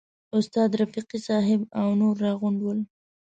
[0.37, 2.79] استاد رفیقي صاحب او نور راغونډ ول.